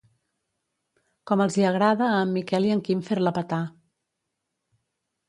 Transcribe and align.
Com 1.31 1.43
els 1.43 1.57
hi 1.59 1.65
agrada 1.71 2.07
a 2.13 2.15
en 2.21 2.31
Miquel 2.37 2.65
i 2.71 2.73
en 2.77 2.81
Quim 2.89 3.05
fer-la 3.11 3.35
petar. 3.37 3.61